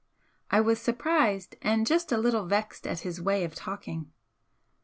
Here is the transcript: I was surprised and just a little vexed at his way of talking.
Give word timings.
I 0.49 0.61
was 0.61 0.81
surprised 0.81 1.57
and 1.61 1.85
just 1.85 2.11
a 2.11 2.17
little 2.17 2.47
vexed 2.47 2.87
at 2.87 3.01
his 3.01 3.21
way 3.21 3.43
of 3.43 3.53
talking. 3.53 4.09